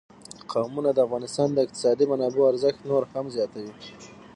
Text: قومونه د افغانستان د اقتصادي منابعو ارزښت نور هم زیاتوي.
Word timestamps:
قومونه 0.51 0.89
د 0.93 0.97
افغانستان 1.07 1.47
د 1.53 1.57
اقتصادي 1.65 2.05
منابعو 2.11 2.49
ارزښت 2.51 2.79
نور 2.89 3.03
هم 3.13 3.25
زیاتوي. 3.35 3.73